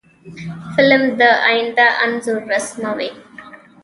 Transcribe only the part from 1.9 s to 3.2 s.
انځور رسموي